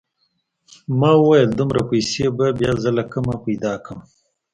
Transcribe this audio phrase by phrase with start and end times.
[0.99, 3.99] ما وويل دومره پيسې به بيا زه له کومه پيدا کم.